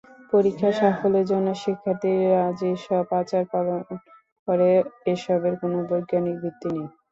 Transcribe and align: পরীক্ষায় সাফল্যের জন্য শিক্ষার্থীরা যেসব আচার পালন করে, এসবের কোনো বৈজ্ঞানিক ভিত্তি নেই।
পরীক্ষায় 0.33 0.75
সাফল্যের 0.79 1.25
জন্য 1.31 1.47
শিক্ষার্থীরা 1.63 2.43
যেসব 2.59 3.05
আচার 3.19 3.43
পালন 3.53 3.79
করে, 4.47 4.69
এসবের 5.13 5.53
কোনো 5.61 5.77
বৈজ্ঞানিক 5.89 6.35
ভিত্তি 6.43 6.69
নেই। 6.75 6.87